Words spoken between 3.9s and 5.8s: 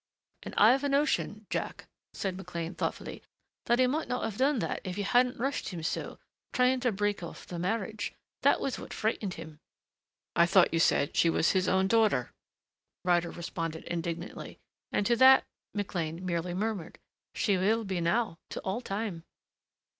not have done that if you hadn't rushed